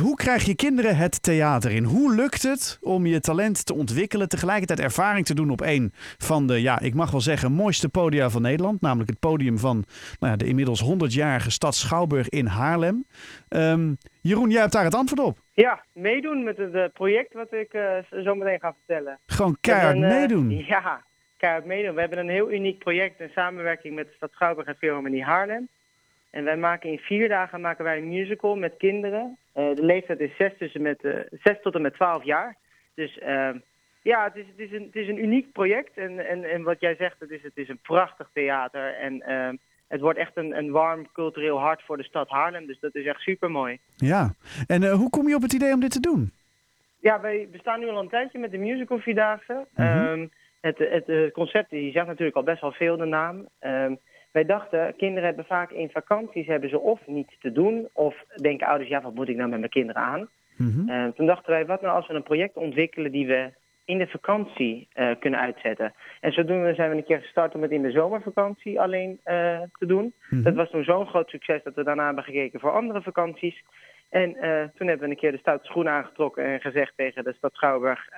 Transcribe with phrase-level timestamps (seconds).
[0.00, 1.84] Hoe krijg je kinderen het theater in?
[1.84, 6.46] Hoe lukt het om je talent te ontwikkelen, tegelijkertijd ervaring te doen op een van
[6.46, 9.84] de, ja, ik mag wel zeggen, mooiste podia van Nederland, namelijk het podium van
[10.20, 13.06] nou ja, de inmiddels 100-jarige stad Schouwburg in Haarlem.
[13.48, 15.38] Ehm, Jeroen, jij hebt daar het antwoord op.
[15.52, 19.18] Ja, meedoen met het eh, project wat ik uh, zo meteen ga vertellen.
[19.26, 20.50] Gewoon keihard eh, meedoen.
[20.50, 21.02] Ja,
[21.36, 21.94] keihard meedoen.
[21.94, 25.68] We hebben een heel uniek project in samenwerking met de stad Schouwburg en Philharmonie Haarlem.
[26.30, 29.38] En wij maken in vier dagen maken wij een musical met kinderen.
[29.58, 32.56] Eh, de leeftijd is 6, tussen met, eh 6 tot en met 12 jaar.
[32.94, 33.50] Dus eh,
[34.02, 35.96] ja, het is, het, is een, het is een uniek project.
[35.96, 38.94] En, en, en wat jij zegt, het is, het is een prachtig theater.
[38.94, 39.50] En eh,
[39.88, 42.66] het wordt echt een, een warm cultureel hart voor de stad Haarlem.
[42.66, 43.78] Dus dat is echt super mooi.
[43.96, 44.34] Ja.
[44.66, 46.32] En eh, hoe kom je op het idee om dit te doen?
[47.00, 49.66] Ja, wij bestaan nu al een tijdje met de musical Vierdaagse.
[49.74, 49.82] Mhm.
[49.82, 50.26] Ehm,
[50.60, 53.48] het, het, het concept die zegt natuurlijk al best wel veel de naam.
[53.58, 53.94] Ehm,
[54.30, 57.88] wij dachten, kinderen hebben vaak in vakanties hebben ze of niets te doen...
[57.92, 60.28] of denken ouders, ja, wat moet ik nou met mijn kinderen aan?
[60.56, 60.88] Mhm.
[60.88, 63.12] Ehm, toen dachten wij, wat nou als we een project ontwikkelen...
[63.12, 63.50] die we
[63.88, 65.94] in de vakantie eh, kunnen uitzetten.
[66.20, 69.86] En zodoende zijn we een keer gestart om het in de zomervakantie alleen eh, te
[69.86, 70.14] doen.
[70.30, 70.42] Mhm.
[70.42, 73.64] Dat was toen zo'n groot succes dat we daarna hebben gekeken voor andere vakanties.
[74.08, 77.34] En eh, toen hebben we een keer de stoute schoenen aangetrokken en gezegd tegen de
[77.36, 78.08] stad Schouwburg...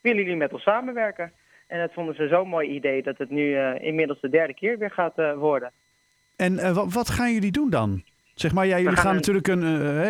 [0.00, 1.32] willen jullie met ons samenwerken?
[1.70, 4.78] En dat vonden ze zo'n mooi idee dat het nu eh, inmiddels de derde keer
[4.78, 5.70] weer gaat eh, worden.
[6.36, 8.02] En eh, wat, gaan jullie doen dan?
[8.34, 9.60] Zeg maar, ja, jullie gaan, natuurlijk een,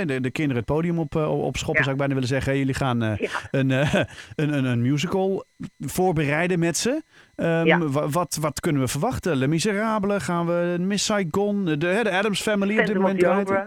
[0.07, 1.83] de, de kinderen het podium op, eh, op schoppen, Ja.
[1.83, 2.57] zou ik bijna willen zeggen.
[2.59, 3.17] Jullie gaan Ja.
[3.51, 5.45] een, een, een, een musical
[5.79, 7.03] voorbereiden met ze.
[7.37, 7.79] Ehm, Ja.
[7.79, 9.37] wa- wat, wat kunnen we verwachten?
[9.37, 13.25] Les Miserables, gaan we Miss Saigon, de, de Adams Family op dit moment.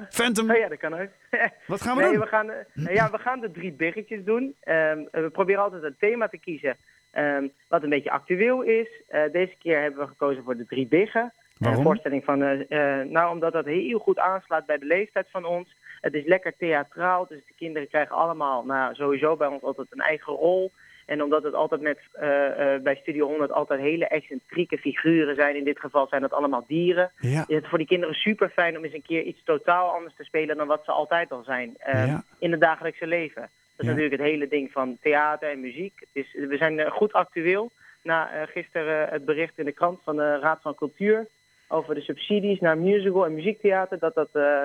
[0.10, 1.10] Phantom, Oh ja, dat kan ook.
[1.68, 2.22] wat gaan we nee, doen?
[2.22, 4.56] we gaan, ja, we gaan de drie biggetjes doen.
[4.60, 6.76] Ehm, we proberen altijd een thema te kiezen
[7.14, 8.88] ehm, wat een beetje actueel is.
[9.08, 11.34] Eh, deze keer hebben we gekozen voor de drie biggen.
[11.58, 11.80] Waarom?
[11.80, 15.46] Een voorstelling van, eh, eh, nou omdat dat heel goed aanslaat bij de leeftijd van
[15.46, 15.76] ons.
[16.02, 20.00] Het is lekker theatraal, dus de kinderen krijgen allemaal, nou sowieso bij ons altijd een
[20.00, 20.72] eigen rol.
[21.06, 22.00] En omdat het altijd met,
[22.84, 27.12] bij Studio 100 altijd hele excentrieke figuren zijn, in dit geval zijn dat allemaal dieren
[27.20, 30.16] Ja, is het voor die kinderen super fijn om eens een keer iets totaal anders
[30.16, 32.24] te spelen dan wat ze altijd al zijn Ja.
[32.40, 33.50] in het dagelijkse leven.
[33.86, 35.94] Natuurlijk het hele ding van theater en muziek.
[36.12, 37.72] Is, we zijn eh, goed actueel.
[38.02, 41.28] Na eh, gisteren het bericht in de krant van de Raad van Cultuur
[41.68, 44.64] over de subsidies naar musical en muziektheater, dat dat eh,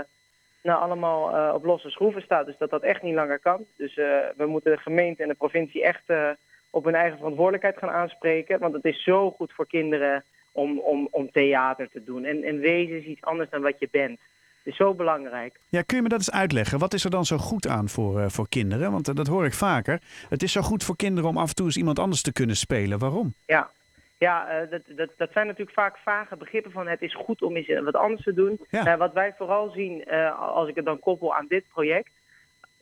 [0.63, 2.47] nou allemaal eh, op losse schroeven staat.
[2.47, 3.65] Dus dat dat echt niet langer kan.
[3.77, 6.31] Dus eh, we moeten de gemeente en de provincie echt eh,
[6.71, 8.59] op hun eigen verantwoordelijkheid gaan aanspreken.
[8.59, 12.25] Want het is zo goed voor kinderen om, om, om theater te doen.
[12.25, 14.21] En, en wezen is iets anders dan wat je bent.
[14.69, 15.61] Is zo belangrijk.
[15.69, 16.79] Ja, kun je me dat eens uitleggen?
[16.79, 18.93] Wat is er dan zo goed aan voor, eh, voor kinderen?
[18.93, 20.01] Want eh, dat hoor ik vaker.
[20.29, 22.57] Het is zo goed voor kinderen om af en toe eens iemand anders te kunnen
[22.57, 22.99] spelen.
[22.99, 23.35] Waarom?
[23.47, 23.71] Ja,
[24.19, 27.57] ja eh, dat, dat, dat zijn natuurlijk vaak vage begrippen van het is goed om
[27.57, 28.61] eens wat anders te doen.
[28.71, 28.97] Ja.
[28.97, 32.11] Wat wij vooral zien, als ik het dan koppel aan dit project,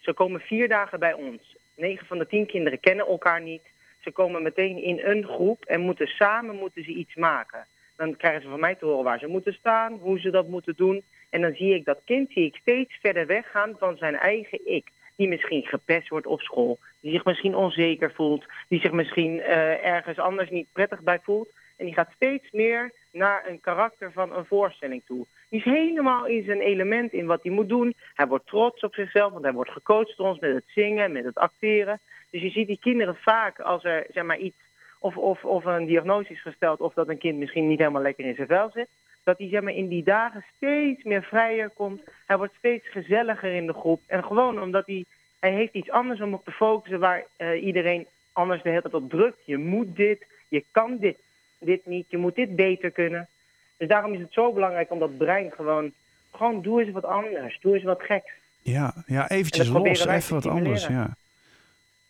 [0.01, 1.57] ze komen vier dagen bij ons.
[1.75, 3.63] Negen van de tien kinderen kennen elkaar niet.
[4.01, 7.67] Ze komen meteen in een groep en moeten samen moeten ze iets maken.
[7.97, 10.75] Dan krijgen ze van mij te horen waar ze moeten staan, hoe ze dat moeten
[10.77, 11.03] doen.
[11.31, 14.91] En dan zie ik dat kind zie steeds verder weggaan van zijn eigen ik.
[15.17, 16.79] Die misschien gepest wordt op school.
[17.01, 18.45] Die zich misschien onzeker voelt.
[18.69, 21.49] Die zich misschien eh, ergens anders niet prettig bij voelt.
[21.77, 25.27] En die gaat steeds meer naar een karakter van een voorstelling toe.
[25.49, 27.95] Die is helemaal in zijn element in wat hij moet doen.
[28.15, 31.25] Hij wordt trots op zichzelf, want hij wordt gecoacht door ons met het zingen, met
[31.25, 32.01] het acteren.
[32.31, 34.57] Dus je ziet die kinderen vaak als er zeg maar iets,
[34.99, 38.25] of, of, of een diagnose is gesteld, of dat een kind misschien niet helemaal lekker
[38.25, 38.89] in zijn vel zit.
[39.25, 42.01] Dat hij zeg maar, in die dagen steeds meer vrijer komt.
[42.27, 44.01] Hij wordt steeds gezelliger in de groep.
[44.07, 45.05] En gewoon omdat hij,
[45.39, 48.95] hij heeft iets anders om op te focussen waar eh, iedereen anders de hele tijd
[48.95, 49.39] op drukt.
[49.45, 51.17] Je moet dit, je kan dit,
[51.59, 53.29] dit niet, je moet dit beter kunnen.
[53.77, 55.93] Dus daarom is het zo belangrijk om dat brein gewoon,
[56.33, 58.33] gewoon doe eens wat anders, doe eens wat geks.
[58.63, 60.87] Ja, ja eventjes los, even wat anders.
[60.87, 61.17] Ja.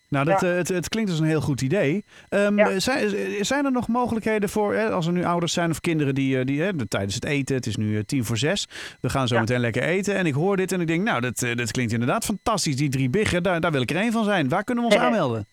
[0.08, 0.50] Nou, dat, Ja.
[0.50, 2.04] eh, het, het klinkt als een heel goed idee.
[2.28, 2.78] Ehm, Ja.
[2.78, 3.10] zijn,
[3.44, 6.44] zijn er nog mogelijkheden voor, hè, als er nu ouders zijn of kinderen die, eh,
[6.44, 8.68] die hè, tijdens het eten, het is nu eh, tien voor zes,
[9.00, 9.40] we gaan zo Ja.
[9.40, 12.24] meteen lekker eten en ik hoor dit en ik denk, nou, dat, dat klinkt inderdaad
[12.24, 12.76] fantastisch.
[12.76, 14.48] Die drie biggen, daar, daar wil ik er één van zijn.
[14.48, 15.46] Waar kunnen we ons aanmelden?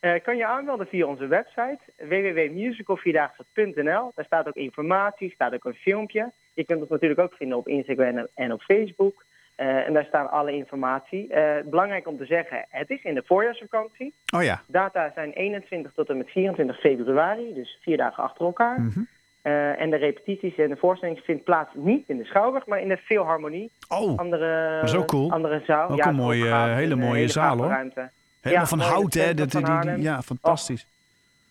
[0.00, 4.12] Eh, kan je aanmelden via onze website www.musicalvierdaagse.nl.
[4.14, 6.32] Daar staat ook informatie, staat ook een filmpje.
[6.54, 9.24] Je kunt ons natuurlijk ook vinden op Instagram en op Facebook.
[9.54, 11.32] Eh, en daar staan alle informatie.
[11.32, 14.14] Eh, belangrijk om te zeggen, het is in de voorjaarsvakantie.
[14.34, 14.62] Oh ja.
[14.66, 18.80] Data zijn 21 tot en met 24 februari, dus vier dagen achter elkaar.
[18.80, 19.00] Mhm.
[19.42, 22.88] Eh, en de repetities en de voorstelling vindt plaats niet in de Schouwburg, maar in
[22.88, 23.70] de Philharmonie.
[23.88, 25.30] Oh, Andere, Dat is ook cool.
[25.30, 25.88] andere zaal.
[25.88, 27.68] Ook ja, een mooie, hele mooie zaal, hoor.
[27.68, 28.10] Ruimte.
[28.40, 29.34] helemaal Ja, van hout, hè?
[29.34, 29.52] Dat,
[29.98, 30.86] ja, fantastisch.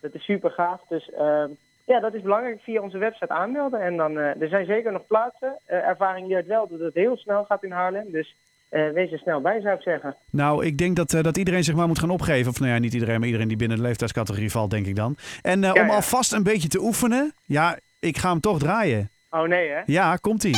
[0.01, 0.81] Dat is super gaaf.
[0.87, 1.49] Dus ehm,
[1.85, 2.61] ja, dat is belangrijk.
[2.61, 3.81] Via onze website aanmelden.
[3.81, 5.57] En dan, eh, er zijn zeker nog plaatsen.
[5.65, 8.11] Eh, ervaring leert wel dat het heel snel gaat in Haarlem.
[8.11, 8.35] Dus
[8.69, 10.15] eh, wees er snel bij, zou ik zeggen.
[10.29, 12.51] Nou, ik denk dat, eh, dat iedereen zich maar moet gaan opgeven.
[12.51, 15.15] Of nou ja, niet iedereen, maar iedereen die binnen de leeftijdscategorie valt, denk ik dan.
[15.41, 15.93] En eh, Ja, om ja.
[15.95, 19.09] alvast een beetje te oefenen, ja, ik ga hem toch draaien.
[19.29, 19.81] Oh nee, hè?
[19.85, 20.55] Ja, komt-ie.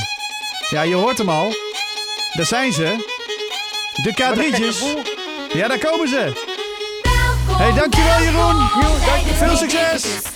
[0.70, 1.50] Ja, je hoort hem al.
[2.34, 3.14] Daar zijn ze.
[4.04, 4.80] De K3'tjes.
[5.58, 6.52] Ja, daar komen ze.
[7.58, 8.62] Hey, dankjewel Jeroen.
[9.36, 10.34] Veel succes.